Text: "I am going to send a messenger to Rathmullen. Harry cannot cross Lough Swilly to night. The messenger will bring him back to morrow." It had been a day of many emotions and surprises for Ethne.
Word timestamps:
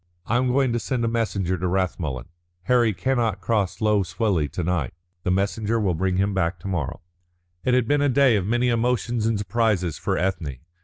"I 0.25 0.37
am 0.37 0.47
going 0.47 0.73
to 0.73 0.79
send 0.79 1.05
a 1.05 1.07
messenger 1.07 1.59
to 1.59 1.67
Rathmullen. 1.67 2.25
Harry 2.63 2.91
cannot 2.91 3.39
cross 3.39 3.79
Lough 3.81 4.01
Swilly 4.01 4.49
to 4.53 4.63
night. 4.63 4.95
The 5.21 5.29
messenger 5.29 5.79
will 5.79 5.93
bring 5.93 6.17
him 6.17 6.33
back 6.33 6.57
to 6.61 6.67
morrow." 6.67 7.01
It 7.63 7.75
had 7.75 7.87
been 7.87 8.01
a 8.01 8.09
day 8.09 8.35
of 8.35 8.47
many 8.47 8.69
emotions 8.69 9.27
and 9.27 9.37
surprises 9.37 9.99
for 9.99 10.17
Ethne. 10.17 10.57